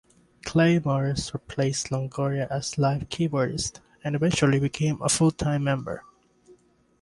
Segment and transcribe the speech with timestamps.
[0.43, 6.03] Clay Morris replaced Longoria as live keyboardist, and eventually became a full-time member.